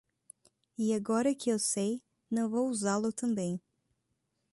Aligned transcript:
E 0.79 0.95
agora 0.95 1.35
que 1.35 1.51
eu 1.51 1.59
sei, 1.59 2.01
não 2.31 2.49
vou 2.49 2.67
usá-lo 2.69 3.13
também. 3.13 3.61